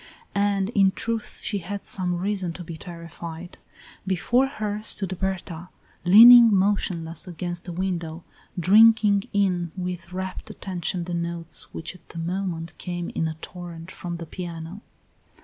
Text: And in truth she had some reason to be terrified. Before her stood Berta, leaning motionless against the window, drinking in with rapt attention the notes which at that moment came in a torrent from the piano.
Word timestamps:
And 0.33 0.69
in 0.69 0.93
truth 0.93 1.37
she 1.43 1.59
had 1.59 1.85
some 1.85 2.17
reason 2.17 2.53
to 2.53 2.63
be 2.63 2.75
terrified. 2.75 3.59
Before 4.07 4.47
her 4.47 4.81
stood 4.81 5.15
Berta, 5.19 5.69
leaning 6.05 6.51
motionless 6.51 7.27
against 7.27 7.65
the 7.65 7.71
window, 7.71 8.23
drinking 8.59 9.25
in 9.31 9.71
with 9.77 10.11
rapt 10.11 10.49
attention 10.49 11.03
the 11.03 11.13
notes 11.13 11.71
which 11.71 11.93
at 11.93 12.09
that 12.09 12.17
moment 12.17 12.75
came 12.79 13.11
in 13.11 13.27
a 13.27 13.37
torrent 13.41 13.91
from 13.91 14.17
the 14.17 14.25
piano. 14.25 14.81